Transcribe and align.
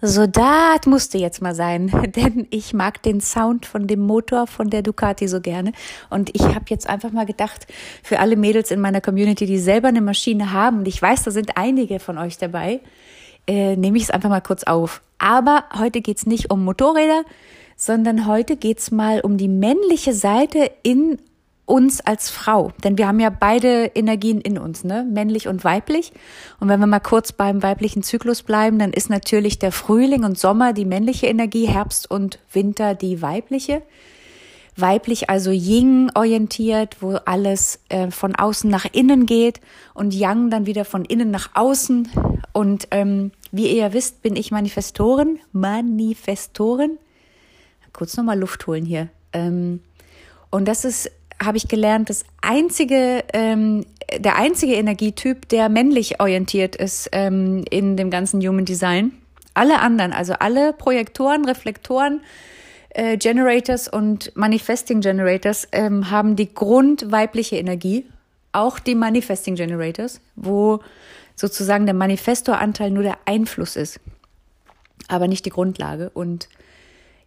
So, 0.00 0.28
das 0.28 0.86
musste 0.86 1.18
jetzt 1.18 1.42
mal 1.42 1.56
sein, 1.56 1.88
denn 2.16 2.46
ich 2.50 2.72
mag 2.72 3.02
den 3.02 3.20
Sound 3.20 3.66
von 3.66 3.88
dem 3.88 4.00
Motor 4.00 4.46
von 4.46 4.70
der 4.70 4.82
Ducati 4.82 5.26
so 5.26 5.40
gerne. 5.40 5.72
Und 6.08 6.30
ich 6.34 6.42
habe 6.42 6.66
jetzt 6.68 6.88
einfach 6.88 7.10
mal 7.10 7.26
gedacht, 7.26 7.66
für 8.04 8.20
alle 8.20 8.36
Mädels 8.36 8.70
in 8.70 8.80
meiner 8.80 9.00
Community, 9.00 9.44
die 9.44 9.58
selber 9.58 9.88
eine 9.88 10.00
Maschine 10.00 10.52
haben, 10.52 10.78
und 10.78 10.88
ich 10.88 11.02
weiß, 11.02 11.24
da 11.24 11.32
sind 11.32 11.56
einige 11.56 11.98
von 11.98 12.16
euch 12.16 12.38
dabei, 12.38 12.80
äh, 13.48 13.74
nehme 13.74 13.96
ich 13.96 14.04
es 14.04 14.10
einfach 14.10 14.28
mal 14.28 14.40
kurz 14.40 14.62
auf. 14.62 15.02
Aber 15.18 15.64
heute 15.76 16.00
geht's 16.00 16.26
nicht 16.26 16.48
um 16.52 16.64
Motorräder, 16.64 17.24
sondern 17.74 18.26
heute 18.26 18.56
geht's 18.56 18.92
mal 18.92 19.20
um 19.20 19.36
die 19.36 19.48
männliche 19.48 20.14
Seite 20.14 20.70
in 20.84 21.18
uns 21.68 22.00
als 22.00 22.30
Frau, 22.30 22.72
denn 22.82 22.96
wir 22.96 23.06
haben 23.06 23.20
ja 23.20 23.30
beide 23.30 23.90
Energien 23.94 24.40
in 24.40 24.58
uns, 24.58 24.84
ne, 24.84 25.06
männlich 25.08 25.48
und 25.48 25.64
weiblich. 25.64 26.12
Und 26.60 26.68
wenn 26.68 26.80
wir 26.80 26.86
mal 26.86 26.98
kurz 26.98 27.32
beim 27.32 27.62
weiblichen 27.62 28.02
Zyklus 28.02 28.42
bleiben, 28.42 28.78
dann 28.78 28.92
ist 28.92 29.10
natürlich 29.10 29.58
der 29.58 29.72
Frühling 29.72 30.24
und 30.24 30.38
Sommer 30.38 30.72
die 30.72 30.86
männliche 30.86 31.26
Energie, 31.26 31.66
Herbst 31.66 32.10
und 32.10 32.38
Winter 32.52 32.94
die 32.94 33.20
weibliche. 33.20 33.82
Weiblich 34.76 35.28
also 35.28 35.50
Ying 35.50 36.10
orientiert, 36.14 36.98
wo 37.00 37.16
alles 37.24 37.80
äh, 37.88 38.10
von 38.10 38.36
außen 38.36 38.70
nach 38.70 38.86
innen 38.92 39.26
geht 39.26 39.60
und 39.92 40.14
Yang 40.14 40.50
dann 40.50 40.66
wieder 40.66 40.84
von 40.84 41.04
innen 41.04 41.30
nach 41.30 41.50
außen. 41.54 42.08
Und 42.52 42.88
ähm, 42.92 43.32
wie 43.50 43.66
ihr 43.66 43.76
ja 43.76 43.92
wisst, 43.92 44.22
bin 44.22 44.36
ich 44.36 44.52
Manifestorin, 44.52 45.40
Manifestorin. 45.52 46.98
Kurz 47.92 48.16
nochmal 48.16 48.38
Luft 48.38 48.66
holen 48.68 48.84
hier. 48.84 49.08
Ähm, 49.32 49.80
und 50.50 50.66
das 50.68 50.84
ist 50.84 51.10
habe 51.42 51.56
ich 51.56 51.68
gelernt, 51.68 52.10
das 52.10 52.24
einzige, 52.40 53.24
ähm, 53.32 53.84
der 54.18 54.36
einzige 54.36 54.74
Energietyp, 54.74 55.48
der 55.48 55.68
männlich 55.68 56.20
orientiert 56.20 56.76
ist 56.76 57.08
ähm, 57.12 57.64
in 57.70 57.96
dem 57.96 58.10
ganzen 58.10 58.40
Human 58.40 58.64
Design. 58.64 59.12
Alle 59.54 59.80
anderen, 59.80 60.12
also 60.12 60.34
alle 60.34 60.72
Projektoren, 60.72 61.44
Reflektoren, 61.44 62.20
äh, 62.90 63.16
Generators 63.16 63.88
und 63.88 64.32
Manifesting 64.36 65.00
Generators 65.00 65.68
ähm, 65.72 66.10
haben 66.10 66.36
die 66.36 66.52
grundweibliche 66.52 67.56
Energie, 67.56 68.06
auch 68.52 68.78
die 68.78 68.94
Manifesting 68.94 69.54
Generators, 69.54 70.20
wo 70.36 70.80
sozusagen 71.36 71.86
der 71.86 71.94
Manifestoranteil 71.94 72.90
nur 72.90 73.04
der 73.04 73.18
Einfluss 73.24 73.76
ist, 73.76 74.00
aber 75.06 75.28
nicht 75.28 75.46
die 75.46 75.50
Grundlage. 75.50 76.10
Und 76.10 76.48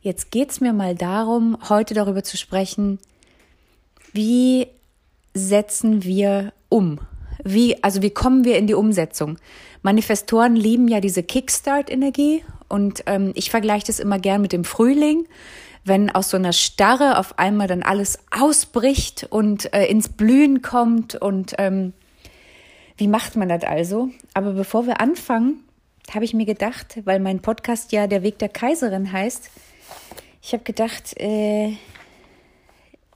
jetzt 0.01 0.31
geht's 0.31 0.59
mir 0.59 0.73
mal 0.73 0.95
darum, 0.95 1.57
heute 1.69 1.93
darüber 1.93 2.23
zu 2.23 2.37
sprechen, 2.37 2.99
wie 4.13 4.67
setzen 5.33 6.03
wir 6.03 6.53
um? 6.69 6.99
Wie, 7.43 7.81
also 7.83 8.01
wie 8.01 8.11
kommen 8.11 8.43
wir 8.43 8.57
in 8.57 8.67
die 8.67 8.73
Umsetzung? 8.73 9.37
Manifestoren 9.81 10.55
lieben 10.55 10.87
ja 10.87 10.99
diese 10.99 11.23
Kickstart-Energie 11.23 12.43
und 12.69 13.03
ähm, 13.07 13.31
ich 13.35 13.49
vergleiche 13.49 13.87
das 13.87 13.99
immer 13.99 14.19
gern 14.19 14.41
mit 14.41 14.53
dem 14.53 14.63
Frühling, 14.63 15.27
wenn 15.83 16.09
aus 16.11 16.29
so 16.29 16.37
einer 16.37 16.53
Starre 16.53 17.17
auf 17.17 17.39
einmal 17.39 17.67
dann 17.67 17.81
alles 17.81 18.19
ausbricht 18.29 19.27
und 19.29 19.73
äh, 19.73 19.85
ins 19.85 20.09
Blühen 20.09 20.61
kommt 20.61 21.15
und 21.15 21.55
ähm, 21.57 21.93
wie 22.97 23.07
macht 23.07 23.35
man 23.35 23.49
das 23.49 23.63
also? 23.63 24.09
Aber 24.35 24.53
bevor 24.53 24.85
wir 24.85 25.01
anfangen, 25.01 25.63
habe 26.13 26.25
ich 26.25 26.33
mir 26.33 26.45
gedacht, 26.45 26.99
weil 27.05 27.19
mein 27.19 27.41
Podcast 27.41 27.91
ja 27.91 28.05
der 28.05 28.21
Weg 28.21 28.37
der 28.39 28.49
Kaiserin 28.49 29.11
heißt, 29.11 29.49
ich 30.43 30.53
habe 30.53 30.63
gedacht, 30.63 31.19
äh, 31.19 31.73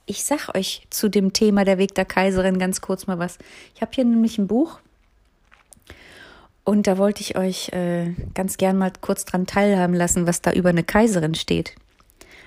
ich 0.06 0.24
sag 0.24 0.54
euch 0.56 0.86
zu 0.90 1.08
dem 1.08 1.32
Thema 1.32 1.64
der 1.64 1.78
Weg 1.78 1.94
der 1.94 2.04
Kaiserin 2.04 2.58
ganz 2.58 2.80
kurz 2.80 3.06
mal 3.06 3.18
was. 3.18 3.38
Ich 3.74 3.82
habe 3.82 3.90
hier 3.94 4.04
nämlich 4.04 4.38
ein 4.38 4.46
Buch 4.46 4.78
und 6.64 6.86
da 6.86 6.96
wollte 6.96 7.20
ich 7.20 7.36
euch 7.36 7.68
äh, 7.70 8.14
ganz 8.34 8.56
gern 8.56 8.78
mal 8.78 8.92
kurz 9.00 9.24
dran 9.24 9.46
teilhaben 9.46 9.94
lassen, 9.94 10.26
was 10.26 10.42
da 10.42 10.52
über 10.52 10.70
eine 10.70 10.84
Kaiserin 10.84 11.34
steht. 11.34 11.74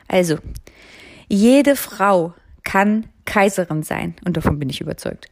Also, 0.07 0.37
jede 1.27 1.75
Frau 1.75 2.33
kann 2.63 3.07
Kaiserin 3.25 3.83
sein 3.83 4.15
und 4.25 4.37
davon 4.37 4.57
bin 4.57 4.69
ich 4.69 4.81
überzeugt. 4.81 5.27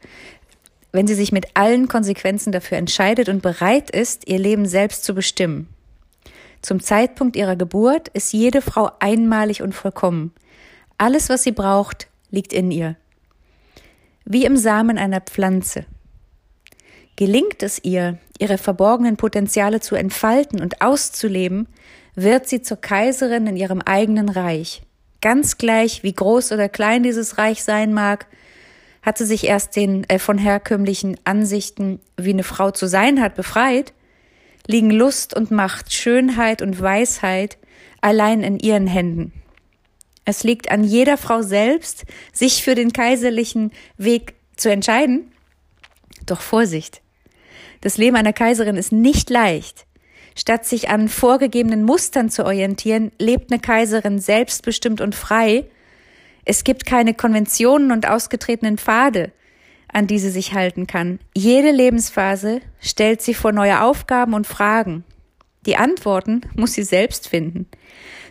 Wenn 0.92 1.08
sie 1.08 1.16
sich 1.16 1.32
mit 1.32 1.48
allen 1.56 1.88
Konsequenzen 1.88 2.52
dafür 2.52 2.78
entscheidet 2.78 3.30
und 3.30 3.42
bereit 3.42 3.90
ist, 3.90 4.28
ihr 4.28 4.40
Leben 4.40 4.66
selbst 4.66 5.04
zu 5.04 5.14
bestimmen. 5.14 5.68
Zum 6.62 6.82
Zeitpunkt 6.82 7.36
ihrer 7.36 7.56
Geburt 7.56 8.08
ist 8.10 8.34
jede 8.34 8.62
Frau 8.62 8.92
einmalig 9.00 9.62
und 9.62 9.74
vollkommen. 9.74 10.34
Alles, 10.98 11.30
was 11.30 11.44
sie 11.44 11.52
braucht, 11.52 12.08
liegt 12.30 12.54
in 12.54 12.72
ihr. 12.72 12.96
Wie 14.26 14.46
im 14.46 14.58
Samen 14.58 14.98
einer 14.98 15.22
Pflanze. 15.22 15.86
Gelingt 17.16 17.64
es 17.64 17.84
ihr, 17.84 18.20
ihre 18.38 18.58
verborgenen 18.58 19.18
Potenziale 19.18 19.80
zu 19.80 19.96
entfalten 19.96 20.62
und 20.62 20.82
auszuleben, 20.82 21.68
wird 22.16 22.48
sie 22.48 22.62
zur 22.62 22.78
Kaiserin 22.78 23.48
in 23.48 23.58
ihrem 23.58 23.82
eigenen 23.82 24.30
Reich. 24.30 24.84
Ganz 25.22 25.58
gleich, 25.58 26.04
wie 26.04 26.14
groß 26.14 26.52
oder 26.52 26.70
klein 26.70 27.04
dieses 27.04 27.38
Reich 27.38 27.64
sein 27.64 27.94
mag, 27.94 28.28
hat 29.02 29.18
sie 29.18 29.26
sich 29.26 29.46
erst 29.46 29.76
den 29.76 30.04
äh, 30.10 30.20
von 30.20 30.38
herkömmlichen 30.38 31.18
Ansichten, 31.24 32.00
wie 32.18 32.32
eine 32.32 32.44
Frau 32.44 32.72
zu 32.72 32.88
sein 32.88 33.22
hat, 33.22 33.36
befreit, 33.36 33.94
liegen 34.68 34.92
Lust 34.92 35.36
und 35.36 35.50
Macht, 35.50 35.94
Schönheit 35.94 36.62
und 36.62 36.82
Weisheit 36.82 37.58
allein 38.02 38.44
in 38.44 38.60
ihren 38.60 38.86
Händen. 38.86 39.32
Es 40.28 40.44
liegt 40.44 40.70
an 40.70 40.84
jeder 40.84 41.16
Frau 41.16 41.42
selbst, 41.42 42.04
sich 42.34 42.62
für 42.62 42.76
den 42.76 42.92
kaiserlichen 42.92 43.72
Weg 43.96 44.34
zu 44.58 44.70
entscheiden. 44.70 45.32
Doch 46.26 46.42
Vorsicht! 46.42 47.02
Das 47.80 47.98
Leben 47.98 48.18
einer 48.18 48.34
Kaiserin 48.34 48.76
ist 48.76 48.92
nicht 48.92 49.30
leicht. 49.30 49.86
Statt 50.36 50.66
sich 50.66 50.90
an 50.90 51.08
vorgegebenen 51.08 51.84
Mustern 51.84 52.30
zu 52.30 52.46
orientieren, 52.46 53.14
lebt 53.18 53.54
eine 53.54 53.62
Kaiserin 53.62 54.20
selbstbestimmt 54.20 55.00
und 55.00 55.16
frei. 55.16 55.64
Es 56.44 56.66
gibt 56.66 56.86
keine 56.86 57.14
Konventionen 57.14 57.94
und 57.94 58.06
ausgetretenen 58.06 58.78
Pfade, 58.78 59.32
an 59.88 60.08
die 60.08 60.20
sie 60.20 60.30
sich 60.30 60.54
halten 60.54 60.88
kann. 60.88 61.20
Jede 61.38 61.72
Lebensphase 61.72 62.60
stellt 62.82 63.22
sie 63.22 63.34
vor 63.34 63.54
neue 63.54 63.82
Aufgaben 63.82 64.34
und 64.34 64.46
Fragen. 64.46 65.06
Die 65.68 65.76
Antworten 65.76 66.42
muss 66.56 66.74
sie 66.74 66.84
selbst 66.84 67.28
finden. 67.28 67.68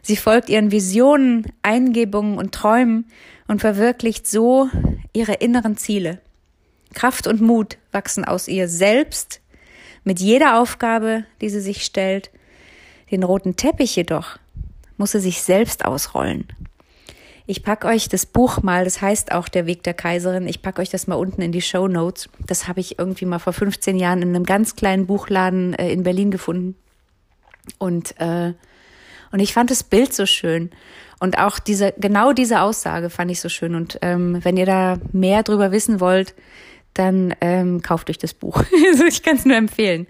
Sie 0.03 0.17
folgt 0.17 0.49
ihren 0.49 0.73
Visionen, 0.73 1.53
Eingebungen 1.63 2.39
und 2.39 2.53
Träumen 2.53 3.05
und 3.47 3.61
verwirklicht 3.61 4.27
so 4.27 4.71
ihre 5.13 5.35
inneren 5.35 5.77
Ziele. 5.77 6.21
Kraft 6.95 7.27
und 7.27 7.43
Mut 7.43 7.77
wachsen 7.93 8.25
aus 8.25 8.49
ihr 8.49 8.69
selbst 8.69 9.43
mit 10.03 10.19
jeder 10.19 10.59
Aufgabe, 10.59 11.25
die 11.43 11.51
sie 11.51 11.61
sich 11.61 11.85
stellt. 11.85 12.31
Den 13.11 13.23
roten 13.23 13.57
Teppich 13.57 13.95
jedoch 13.97 14.39
muss 14.97 15.13
sie 15.13 15.21
sich 15.21 15.43
selbst 15.43 15.85
ausrollen. 15.85 16.49
Ich 17.49 17.63
pack 17.63 17.85
euch 17.85 18.09
das 18.09 18.25
Buch 18.25 18.63
mal, 18.63 18.85
das 18.85 19.03
heißt 19.03 19.33
auch 19.33 19.49
Der 19.49 19.67
Weg 19.67 19.83
der 19.83 19.95
Kaiserin. 19.95 20.49
Ich 20.49 20.63
pack 20.63 20.79
euch 20.79 20.89
das 20.89 21.07
mal 21.07 21.17
unten 21.17 21.43
in 21.43 21.53
die 21.53 21.61
Show 21.61 21.87
Notes. 21.87 22.31
Das 22.47 22.67
habe 22.67 22.81
ich 22.81 22.99
irgendwie 22.99 23.27
mal 23.27 23.39
vor 23.39 23.53
15 23.53 23.99
Jahren 23.99 24.23
in 24.23 24.35
einem 24.35 24.45
ganz 24.45 24.75
kleinen 24.75 25.07
Buchladen 25.07 25.75
äh, 25.75 25.93
in 25.93 26.03
Berlin 26.03 26.31
gefunden. 26.31 26.77
Und 27.79 28.19
äh, 28.21 28.55
und 29.33 29.41
ich 29.41 29.53
fand 29.53 29.71
das 29.71 29.83
Bild 29.83 30.15
so 30.15 30.27
schön. 30.27 30.71
Und 31.19 31.39
auch 31.39 31.59
diese, 31.59 31.93
genau 31.99 32.33
diese 32.33 32.61
Aussage 32.61 33.11
fand 33.11 33.31
ich 33.31 33.41
so 33.41 33.49
schön. 33.49 33.75
Und 33.75 33.99
ähm, 34.03 34.43
wenn 34.43 34.57
ihr 34.57 34.67
da 34.67 34.99
mehr 35.13 35.43
drüber 35.43 35.73
wissen 35.73 36.01
wollt, 36.01 36.35
dann 36.95 37.35
ähm, 37.41 37.83
kauft 37.83 38.11
euch 38.11 38.19
das 38.19 38.35
Buch. 38.35 38.63
ich 39.09 39.23
kann 39.23 39.37
es 39.37 39.45
nur 39.45 39.57
empfehlen. 39.57 40.07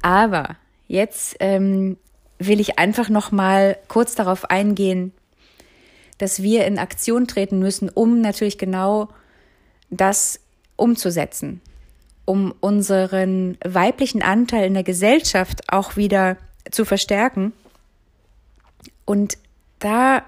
Aber 0.00 0.56
jetzt 0.88 1.36
ähm, 1.40 1.96
will 2.38 2.60
ich 2.60 2.78
einfach 2.78 3.08
noch 3.08 3.32
mal 3.32 3.76
kurz 3.88 4.14
darauf 4.14 4.50
eingehen, 4.50 5.12
dass 6.18 6.42
wir 6.42 6.66
in 6.66 6.78
Aktion 6.78 7.26
treten 7.26 7.58
müssen, 7.58 7.88
um 7.88 8.20
natürlich 8.20 8.58
genau 8.58 9.08
das 9.90 10.40
umzusetzen, 10.76 11.60
um 12.24 12.54
unseren 12.60 13.58
weiblichen 13.64 14.22
Anteil 14.22 14.66
in 14.66 14.74
der 14.74 14.84
Gesellschaft 14.84 15.72
auch 15.72 15.96
wieder 15.96 16.36
zu 16.70 16.84
verstärken 16.84 17.52
und 19.04 19.36
da 19.78 20.24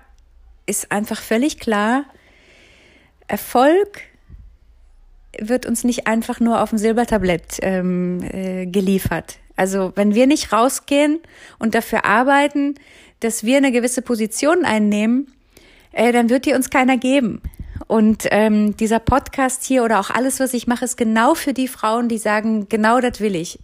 ist 0.66 0.90
einfach 0.90 1.20
völlig 1.20 1.58
klar, 1.58 2.04
Erfolg 3.26 4.02
wird 5.38 5.66
uns 5.66 5.84
nicht 5.84 6.06
einfach 6.06 6.40
nur 6.40 6.60
auf 6.62 6.70
dem 6.70 6.78
Silbertablett 6.78 7.58
ähm, 7.62 8.22
äh, 8.22 8.66
geliefert. 8.66 9.38
Also 9.56 9.92
wenn 9.94 10.14
wir 10.14 10.26
nicht 10.26 10.52
rausgehen 10.52 11.20
und 11.58 11.74
dafür 11.74 12.04
arbeiten, 12.04 12.74
dass 13.20 13.44
wir 13.44 13.56
eine 13.56 13.72
gewisse 13.72 14.02
Position 14.02 14.64
einnehmen, 14.64 15.32
äh, 15.92 16.12
dann 16.12 16.28
wird 16.28 16.46
die 16.46 16.54
uns 16.54 16.70
keiner 16.70 16.96
geben. 16.96 17.40
Und 17.86 18.26
ähm, 18.30 18.76
dieser 18.76 18.98
Podcast 18.98 19.64
hier 19.64 19.84
oder 19.84 20.00
auch 20.00 20.10
alles, 20.10 20.40
was 20.40 20.54
ich 20.54 20.66
mache, 20.66 20.84
ist 20.84 20.96
genau 20.96 21.34
für 21.34 21.52
die 21.52 21.68
Frauen, 21.68 22.08
die 22.08 22.18
sagen, 22.18 22.68
genau 22.68 23.00
das 23.00 23.20
will 23.20 23.34
ich. 23.34 23.58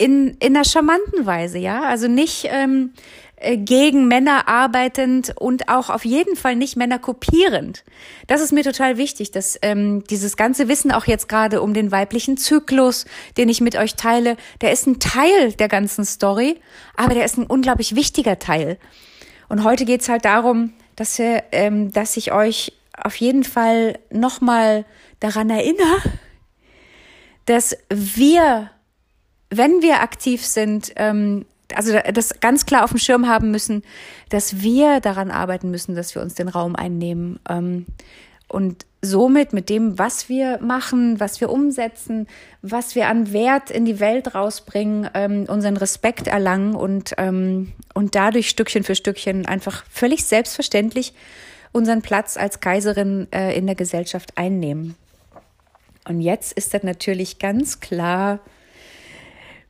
In, 0.00 0.36
in 0.40 0.56
einer 0.56 0.64
charmanten 0.64 1.26
Weise, 1.26 1.58
ja. 1.58 1.82
Also 1.82 2.08
nicht, 2.08 2.48
ähm, 2.50 2.92
äh, 3.36 3.56
gegen 3.56 4.06
Männer 4.06 4.48
arbeitend 4.48 5.32
und 5.38 5.70
auch 5.70 5.88
auf 5.88 6.04
jeden 6.04 6.36
Fall 6.36 6.56
nicht 6.56 6.76
Männer 6.76 6.98
kopierend. 6.98 7.84
Das 8.26 8.42
ist 8.42 8.52
mir 8.52 8.62
total 8.62 8.98
wichtig, 8.98 9.30
dass 9.30 9.58
ähm, 9.62 10.04
dieses 10.04 10.36
ganze 10.36 10.68
Wissen 10.68 10.92
auch 10.92 11.06
jetzt 11.06 11.26
gerade 11.26 11.62
um 11.62 11.72
den 11.72 11.90
weiblichen 11.90 12.36
Zyklus, 12.36 13.06
den 13.38 13.48
ich 13.48 13.62
mit 13.62 13.76
euch 13.76 13.94
teile, 13.94 14.36
der 14.60 14.72
ist 14.72 14.86
ein 14.86 15.00
Teil 15.00 15.52
der 15.52 15.68
ganzen 15.68 16.04
Story, 16.04 16.60
aber 16.96 17.14
der 17.14 17.24
ist 17.24 17.38
ein 17.38 17.46
unglaublich 17.46 17.96
wichtiger 17.96 18.38
Teil. 18.38 18.78
Und 19.48 19.64
heute 19.64 19.86
geht's 19.86 20.10
halt 20.10 20.26
darum, 20.26 20.74
dass, 20.96 21.18
wir, 21.18 21.44
ähm, 21.52 21.92
dass 21.92 22.18
ich 22.18 22.32
euch 22.32 22.74
auf 22.94 23.16
jeden 23.16 23.44
Fall 23.44 23.98
nochmal 24.10 24.84
daran 25.18 25.48
erinnere, 25.48 26.02
dass 27.46 27.74
wir, 27.88 28.70
wenn 29.50 29.82
wir 29.82 30.00
aktiv 30.00 30.44
sind, 30.44 30.92
ähm, 30.96 31.44
also 31.74 31.96
das 32.12 32.40
ganz 32.40 32.66
klar 32.66 32.84
auf 32.84 32.90
dem 32.90 32.98
Schirm 32.98 33.28
haben 33.28 33.50
müssen, 33.50 33.82
dass 34.28 34.60
wir 34.60 35.00
daran 35.00 35.30
arbeiten 35.30 35.70
müssen, 35.70 35.94
dass 35.94 36.14
wir 36.14 36.22
uns 36.22 36.34
den 36.34 36.48
Raum 36.48 36.74
einnehmen. 36.76 37.38
Ähm, 37.48 37.86
und 38.48 38.84
somit 39.00 39.52
mit 39.52 39.68
dem, 39.68 39.98
was 39.98 40.28
wir 40.28 40.58
machen, 40.60 41.20
was 41.20 41.40
wir 41.40 41.50
umsetzen, 41.50 42.26
was 42.62 42.94
wir 42.94 43.08
an 43.08 43.32
Wert 43.32 43.70
in 43.70 43.84
die 43.84 44.00
Welt 44.00 44.34
rausbringen, 44.34 45.08
ähm, 45.14 45.44
unseren 45.48 45.76
Respekt 45.76 46.26
erlangen 46.26 46.74
und, 46.74 47.14
ähm, 47.18 47.72
und 47.94 48.14
dadurch 48.14 48.48
Stückchen 48.48 48.82
für 48.82 48.96
Stückchen 48.96 49.46
einfach 49.46 49.84
völlig 49.88 50.24
selbstverständlich 50.24 51.14
unseren 51.72 52.02
Platz 52.02 52.36
als 52.36 52.60
Kaiserin 52.60 53.28
äh, 53.32 53.56
in 53.56 53.66
der 53.66 53.76
Gesellschaft 53.76 54.36
einnehmen. 54.36 54.96
Und 56.08 56.20
jetzt 56.20 56.52
ist 56.52 56.74
das 56.74 56.82
natürlich 56.82 57.38
ganz 57.38 57.78
klar 57.78 58.40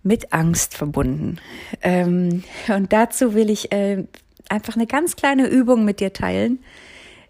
mit 0.03 0.33
Angst 0.33 0.77
verbunden. 0.77 1.39
Ähm, 1.83 2.45
und 2.69 2.93
dazu 2.93 3.35
will 3.35 3.51
ich 3.51 3.73
äh, 3.73 4.05
einfach 4.49 4.77
eine 4.77 4.87
ganz 4.87 5.17
kleine 5.17 5.47
Übung 5.47 5.85
mit 5.85 6.01
dir 6.01 6.13
teilen. 6.13 6.61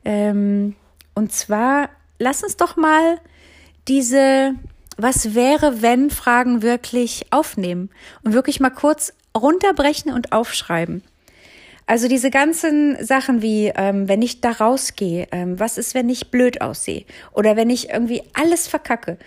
Ähm, 0.04 0.74
und 1.14 1.32
zwar, 1.32 1.90
lass 2.18 2.42
uns 2.42 2.56
doch 2.56 2.76
mal 2.76 3.18
diese 3.88 4.54
Was 4.96 5.34
wäre, 5.34 5.82
wenn 5.82 6.10
Fragen 6.10 6.62
wirklich 6.62 7.26
aufnehmen 7.30 7.90
und 8.22 8.34
wirklich 8.34 8.60
mal 8.60 8.70
kurz 8.70 9.12
runterbrechen 9.36 10.12
und 10.12 10.32
aufschreiben. 10.32 11.02
Also 11.86 12.06
diese 12.06 12.30
ganzen 12.30 13.04
Sachen 13.04 13.42
wie, 13.42 13.72
ähm, 13.74 14.08
wenn 14.08 14.22
ich 14.22 14.40
da 14.40 14.52
rausgehe, 14.52 15.26
ähm, 15.32 15.58
was 15.58 15.76
ist, 15.76 15.94
wenn 15.94 16.08
ich 16.08 16.30
blöd 16.30 16.60
aussehe? 16.60 17.04
Oder 17.32 17.56
wenn 17.56 17.68
ich 17.68 17.90
irgendwie 17.90 18.22
alles 18.32 18.68
verkacke? 18.68 19.18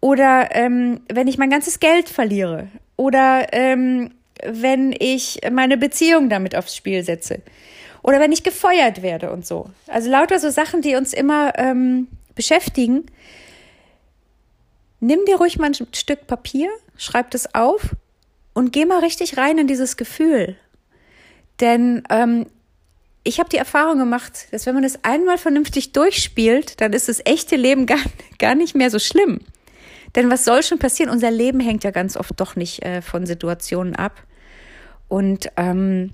Oder 0.00 0.54
ähm, 0.54 1.00
wenn 1.12 1.26
ich 1.26 1.38
mein 1.38 1.50
ganzes 1.50 1.80
Geld 1.80 2.08
verliere? 2.08 2.68
Oder 3.02 3.52
ähm, 3.52 4.14
wenn 4.46 4.94
ich 4.96 5.40
meine 5.50 5.76
Beziehung 5.76 6.28
damit 6.28 6.54
aufs 6.54 6.76
Spiel 6.76 7.02
setze? 7.02 7.42
Oder 8.00 8.20
wenn 8.20 8.30
ich 8.30 8.44
gefeuert 8.44 9.02
werde 9.02 9.32
und 9.32 9.44
so. 9.44 9.70
Also 9.88 10.08
lauter 10.08 10.38
so 10.38 10.50
Sachen, 10.50 10.82
die 10.82 10.94
uns 10.94 11.12
immer 11.12 11.58
ähm, 11.58 12.06
beschäftigen. 12.36 13.06
Nimm 15.00 15.24
dir 15.26 15.38
ruhig 15.38 15.58
mal 15.58 15.66
ein 15.66 15.74
Stück 15.74 16.28
Papier, 16.28 16.70
schreib 16.96 17.32
das 17.32 17.56
auf 17.56 17.96
und 18.54 18.72
geh 18.72 18.84
mal 18.84 19.00
richtig 19.00 19.36
rein 19.36 19.58
in 19.58 19.66
dieses 19.66 19.96
Gefühl. 19.96 20.54
Denn 21.58 22.04
ähm, 22.08 22.46
ich 23.24 23.40
habe 23.40 23.48
die 23.48 23.56
Erfahrung 23.56 23.98
gemacht, 23.98 24.46
dass 24.52 24.64
wenn 24.64 24.76
man 24.76 24.84
es 24.84 25.02
einmal 25.02 25.38
vernünftig 25.38 25.90
durchspielt, 25.90 26.80
dann 26.80 26.92
ist 26.92 27.08
das 27.08 27.20
echte 27.24 27.56
Leben 27.56 27.86
gar, 27.86 27.98
gar 28.38 28.54
nicht 28.54 28.76
mehr 28.76 28.90
so 28.90 29.00
schlimm. 29.00 29.40
Denn 30.14 30.30
was 30.30 30.44
soll 30.44 30.62
schon 30.62 30.78
passieren? 30.78 31.10
Unser 31.10 31.30
Leben 31.30 31.60
hängt 31.60 31.84
ja 31.84 31.90
ganz 31.90 32.16
oft 32.16 32.38
doch 32.38 32.56
nicht 32.56 32.84
äh, 32.84 33.02
von 33.02 33.26
Situationen 33.26 33.96
ab. 33.96 34.22
Und 35.08 35.48
ähm, 35.56 36.12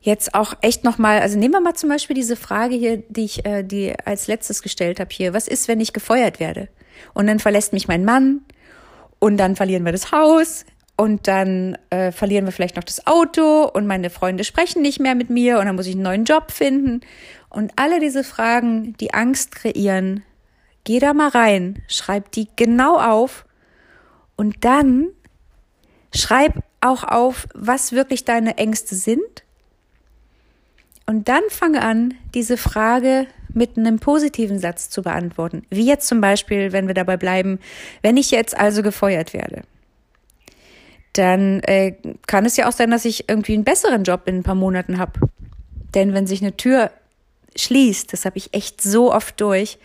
jetzt 0.00 0.34
auch 0.34 0.54
echt 0.60 0.84
nochmal, 0.84 1.20
also 1.20 1.38
nehmen 1.38 1.54
wir 1.54 1.60
mal 1.60 1.74
zum 1.74 1.88
Beispiel 1.88 2.14
diese 2.14 2.36
Frage 2.36 2.74
hier, 2.74 2.98
die 3.08 3.24
ich 3.24 3.46
äh, 3.46 3.62
die 3.62 3.94
als 4.04 4.26
letztes 4.26 4.62
gestellt 4.62 5.00
habe 5.00 5.10
hier. 5.12 5.32
Was 5.32 5.48
ist, 5.48 5.68
wenn 5.68 5.80
ich 5.80 5.92
gefeuert 5.92 6.40
werde? 6.40 6.68
Und 7.14 7.26
dann 7.26 7.38
verlässt 7.38 7.72
mich 7.72 7.88
mein 7.88 8.04
Mann 8.04 8.42
und 9.18 9.36
dann 9.36 9.56
verlieren 9.56 9.84
wir 9.84 9.92
das 9.92 10.12
Haus 10.12 10.66
und 10.96 11.26
dann 11.28 11.78
äh, 11.90 12.12
verlieren 12.12 12.44
wir 12.44 12.52
vielleicht 12.52 12.76
noch 12.76 12.84
das 12.84 13.06
Auto 13.06 13.64
und 13.64 13.86
meine 13.86 14.10
Freunde 14.10 14.44
sprechen 14.44 14.82
nicht 14.82 15.00
mehr 15.00 15.14
mit 15.14 15.30
mir 15.30 15.58
und 15.58 15.66
dann 15.66 15.76
muss 15.76 15.86
ich 15.86 15.94
einen 15.94 16.02
neuen 16.02 16.24
Job 16.24 16.50
finden. 16.50 17.00
Und 17.48 17.72
alle 17.76 18.00
diese 18.00 18.24
Fragen, 18.24 18.94
die 18.98 19.14
Angst 19.14 19.52
kreieren, 19.52 20.22
geh 20.84 20.98
da 20.98 21.14
mal 21.14 21.28
rein, 21.28 21.82
schreib 21.88 22.32
die 22.32 22.48
genau 22.56 22.98
auf 22.98 23.44
und 24.36 24.64
dann 24.64 25.08
schreib 26.14 26.62
auch 26.80 27.04
auf, 27.04 27.46
was 27.54 27.92
wirklich 27.92 28.24
deine 28.24 28.58
Ängste 28.58 28.94
sind. 28.94 29.44
Und 31.06 31.28
dann 31.28 31.42
fange 31.48 31.82
an, 31.82 32.14
diese 32.34 32.56
Frage 32.56 33.26
mit 33.52 33.76
einem 33.76 33.98
positiven 33.98 34.58
Satz 34.58 34.88
zu 34.88 35.02
beantworten. 35.02 35.66
Wie 35.68 35.86
jetzt 35.86 36.08
zum 36.08 36.20
Beispiel, 36.20 36.72
wenn 36.72 36.86
wir 36.86 36.94
dabei 36.94 37.16
bleiben, 37.16 37.58
wenn 38.02 38.16
ich 38.16 38.30
jetzt 38.30 38.56
also 38.56 38.82
gefeuert 38.82 39.32
werde 39.32 39.62
dann 41.12 41.60
äh, 41.60 41.94
kann 42.26 42.46
es 42.46 42.56
ja 42.56 42.68
auch 42.68 42.72
sein, 42.72 42.90
dass 42.90 43.04
ich 43.04 43.28
irgendwie 43.28 43.54
einen 43.54 43.64
besseren 43.64 44.04
Job 44.04 44.22
in 44.26 44.36
ein 44.36 44.42
paar 44.42 44.54
Monaten 44.54 44.98
habe. 44.98 45.20
Denn 45.94 46.14
wenn 46.14 46.26
sich 46.26 46.40
eine 46.40 46.56
Tür 46.56 46.90
schließt, 47.54 48.12
das 48.12 48.24
habe 48.24 48.38
ich 48.38 48.54
echt 48.54 48.80
so 48.80 49.12
oft 49.12 49.38
durch, 49.40 49.78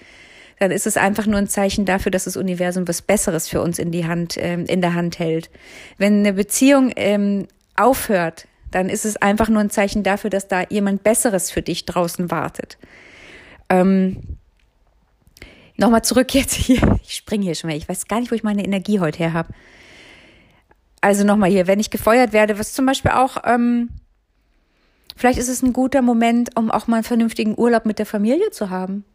dann 0.59 0.71
ist 0.71 0.87
es 0.87 0.97
einfach 0.97 1.25
nur 1.25 1.37
ein 1.37 1.47
Zeichen 1.47 1.85
dafür, 1.85 2.11
dass 2.11 2.25
das 2.25 2.37
Universum 2.37 2.87
was 2.87 3.01
Besseres 3.01 3.47
für 3.47 3.61
uns 3.61 3.79
in 3.79 3.91
die 3.91 4.05
Hand, 4.05 4.35
ähm, 4.37 4.65
in 4.65 4.81
der 4.81 4.93
Hand 4.93 5.19
hält. 5.19 5.49
Wenn 5.97 6.19
eine 6.19 6.33
Beziehung 6.33 6.91
ähm, 6.95 7.47
aufhört, 7.75 8.47
dann 8.71 8.89
ist 8.89 9.05
es 9.05 9.17
einfach 9.17 9.49
nur 9.49 9.61
ein 9.61 9.69
Zeichen 9.69 10.03
dafür, 10.03 10.29
dass 10.29 10.47
da 10.47 10.63
jemand 10.69 11.03
Besseres 11.03 11.51
für 11.51 11.61
dich 11.61 11.85
draußen 11.85 12.31
wartet. 12.31 12.77
Ähm, 13.69 14.37
Nochmal 15.77 16.03
zurück 16.03 16.33
jetzt 16.33 16.53
hier. 16.53 16.99
Ich 17.07 17.15
springe 17.15 17.45
hier 17.45 17.55
schon 17.55 17.69
mal. 17.69 17.77
Ich 17.77 17.87
weiß 17.87 18.07
gar 18.07 18.19
nicht, 18.19 18.31
wo 18.31 18.35
ich 18.35 18.43
meine 18.43 18.65
Energie 18.65 18.99
heute 18.99 19.19
her 19.19 19.33
habe. 19.33 19.53
Also 20.99 21.23
nochmal 21.23 21.49
hier, 21.49 21.67
wenn 21.67 21.79
ich 21.79 21.89
gefeuert 21.89 22.33
werde, 22.33 22.59
was 22.59 22.73
zum 22.73 22.85
Beispiel 22.85 23.11
auch, 23.11 23.37
ähm, 23.45 23.89
vielleicht 25.15 25.39
ist 25.39 25.47
es 25.47 25.61
ein 25.61 25.71
guter 25.71 26.01
Moment, 26.01 26.57
um 26.57 26.69
auch 26.69 26.87
mal 26.87 26.97
einen 26.97 27.03
vernünftigen 27.05 27.57
Urlaub 27.57 27.85
mit 27.85 27.99
der 27.99 28.05
Familie 28.05 28.51
zu 28.51 28.69
haben. 28.69 29.05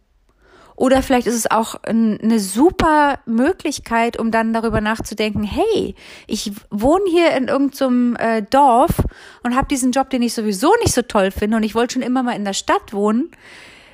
Oder 0.76 1.02
vielleicht 1.02 1.26
ist 1.26 1.34
es 1.34 1.50
auch 1.50 1.76
eine 1.82 2.40
super 2.40 3.18
Möglichkeit, 3.26 4.18
um 4.18 4.30
dann 4.30 4.52
darüber 4.52 4.80
nachzudenken, 4.80 5.42
hey, 5.42 5.94
ich 6.26 6.52
wohne 6.70 7.04
hier 7.10 7.32
in 7.36 7.48
irgendeinem 7.48 8.16
äh, 8.16 8.42
Dorf 8.42 9.02
und 9.42 9.54
habe 9.54 9.68
diesen 9.68 9.92
Job, 9.92 10.10
den 10.10 10.22
ich 10.22 10.34
sowieso 10.34 10.72
nicht 10.82 10.94
so 10.94 11.02
toll 11.02 11.30
finde 11.30 11.58
und 11.58 11.62
ich 11.62 11.74
wollte 11.74 11.94
schon 11.94 12.02
immer 12.02 12.22
mal 12.22 12.36
in 12.36 12.44
der 12.44 12.54
Stadt 12.54 12.92
wohnen. 12.92 13.30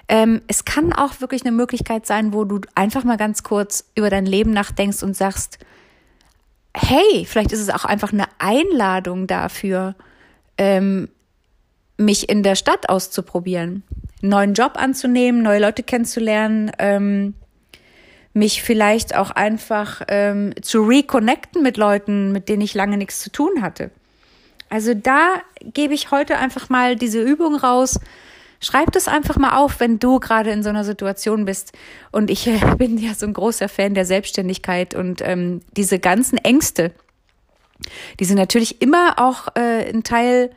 Ähm, 0.08 0.40
es 0.47 0.64
kann 0.64 0.92
auch 0.92 1.20
wirklich 1.20 1.42
eine 1.42 1.52
Möglichkeit 1.52 2.06
sein, 2.06 2.32
wo 2.32 2.44
du 2.44 2.61
einfach 2.75 3.04
mal 3.04 3.18
ganz 3.18 3.42
kurz 3.42 3.85
über 3.94 4.08
dein 4.08 4.25
Leben 4.25 4.52
nachdenkst 4.52 5.02
und 5.02 5.14
sagst, 5.14 5.58
hey, 6.75 7.26
vielleicht 7.26 7.52
ist 7.52 7.61
es 7.61 7.70
auch 7.70 7.85
einfach 7.85 8.12
eine 8.12 8.26
Einladung 8.38 9.26
dafür, 9.26 9.97
ähm, 10.56 11.08
mich 11.99 12.28
in 12.28 12.42
der 12.42 12.54
Stadt 12.54 12.88
auszuprobieren, 12.88 13.82
einen 14.22 14.30
neuen 14.30 14.54
Job 14.54 14.72
anzunehmen, 14.76 15.42
neue 15.42 15.60
Leute 15.60 15.82
kennenzulernen, 15.82 16.70
ähm, 16.78 17.34
mich 18.32 18.62
vielleicht 18.62 19.16
auch 19.16 19.30
einfach 19.30 20.02
ähm, 20.08 20.54
zu 20.62 20.82
reconnecten 20.82 21.62
mit 21.62 21.76
Leuten, 21.76 22.32
mit 22.32 22.48
denen 22.48 22.62
ich 22.62 22.75
lange 22.75 22.96
nichts 22.96 23.20
zu 23.20 23.30
tun 23.30 23.62
hatte. 23.62 23.90
Also 24.68 24.94
da 24.94 25.40
gebe 25.62 25.94
ich 25.94 26.10
heute 26.10 26.37
einfach 26.37 26.68
mal 26.68 26.94
diese 26.94 27.22
Übung 27.22 27.56
raus, 27.56 27.98
Schreib 28.60 28.90
das 28.90 29.06
einfach 29.06 29.37
mal 29.37 29.56
auf, 29.56 29.78
wenn 29.78 30.00
du 30.00 30.18
gerade 30.18 30.50
in 30.50 30.64
so 30.64 30.68
einer 30.68 30.82
Situation 30.82 31.44
bist. 31.44 31.72
Und 32.10 32.30
ich 32.30 32.46
äh, 32.46 32.58
bin 32.78 32.98
ja 32.98 33.14
so 33.14 33.26
ein 33.26 33.32
großer 33.32 33.68
Fan 33.68 33.94
der 33.94 34.04
Selbstständigkeit 34.04 34.94
und 34.94 35.20
ähm, 35.22 35.60
diese 35.76 35.98
ganzen 35.98 36.38
Ängste, 36.38 36.92
die 38.18 38.25
sind 38.25 38.37
natürlich 38.37 38.82
immer 38.82 39.14
auch 39.18 39.48
äh, 39.54 39.88
ein 39.88 40.02
Teil 40.02 40.50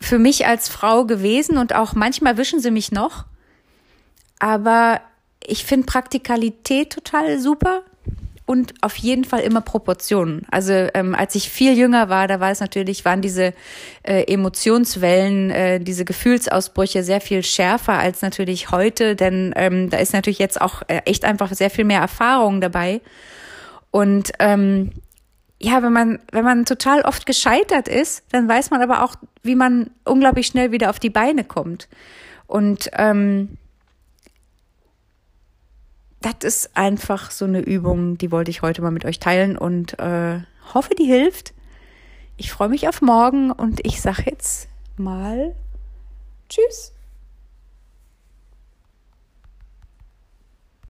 für 0.00 0.18
mich 0.18 0.46
als 0.46 0.68
Frau 0.68 1.04
gewesen 1.04 1.58
und 1.58 1.74
auch 1.74 1.94
manchmal 1.94 2.36
wischen 2.36 2.60
sie 2.60 2.70
mich 2.70 2.92
noch. 2.92 3.24
Aber 4.38 5.00
ich 5.44 5.64
finde 5.64 5.86
Praktikalität 5.86 6.92
total 6.92 7.38
super 7.38 7.82
und 8.48 8.72
auf 8.80 8.96
jeden 8.96 9.24
Fall 9.24 9.40
immer 9.40 9.60
Proportionen. 9.60 10.46
Also 10.50 10.72
ähm, 10.72 11.14
als 11.14 11.34
ich 11.34 11.50
viel 11.50 11.76
jünger 11.76 12.08
war, 12.08 12.28
da 12.28 12.40
war 12.40 12.50
es 12.50 12.60
natürlich, 12.60 13.04
waren 13.04 13.20
diese 13.20 13.52
äh, 14.04 14.22
Emotionswellen, 14.32 15.50
äh, 15.50 15.80
diese 15.80 16.06
Gefühlsausbrüche 16.06 17.02
sehr 17.02 17.20
viel 17.20 17.42
schärfer 17.42 17.98
als 17.98 18.22
natürlich 18.22 18.70
heute, 18.70 19.16
denn 19.16 19.52
ähm, 19.54 19.90
da 19.90 19.98
ist 19.98 20.14
natürlich 20.14 20.38
jetzt 20.38 20.60
auch 20.60 20.82
äh, 20.88 21.02
echt 21.04 21.26
einfach 21.26 21.52
sehr 21.52 21.68
viel 21.68 21.84
mehr 21.84 22.00
Erfahrung 22.00 22.62
dabei. 22.62 23.02
Und 23.90 24.32
ähm, 24.38 24.92
ja, 25.60 25.82
wenn 25.82 25.92
man, 25.92 26.18
wenn 26.30 26.44
man 26.44 26.64
total 26.64 27.02
oft 27.02 27.26
gescheitert 27.26 27.88
ist, 27.88 28.24
dann 28.30 28.48
weiß 28.48 28.70
man 28.70 28.80
aber 28.80 29.02
auch, 29.02 29.16
wie 29.42 29.56
man 29.56 29.90
unglaublich 30.04 30.46
schnell 30.46 30.70
wieder 30.70 30.90
auf 30.90 31.00
die 31.00 31.10
Beine 31.10 31.44
kommt. 31.44 31.88
Und 32.46 32.90
ähm, 32.94 33.58
das 36.20 36.34
ist 36.42 36.76
einfach 36.76 37.30
so 37.30 37.44
eine 37.44 37.60
Übung, 37.60 38.18
die 38.18 38.30
wollte 38.30 38.50
ich 38.50 38.62
heute 38.62 38.82
mal 38.82 38.90
mit 38.90 39.04
euch 39.04 39.18
teilen 39.18 39.58
und 39.58 39.98
äh, 39.98 40.40
hoffe, 40.74 40.94
die 40.94 41.04
hilft. 41.04 41.54
ich 42.36 42.52
freue 42.52 42.68
mich 42.68 42.88
auf 42.88 43.02
morgen 43.02 43.50
und 43.50 43.84
ich 43.84 44.00
sage 44.00 44.24
jetzt 44.26 44.68
mal 44.96 45.54
Tschüss. 46.48 46.92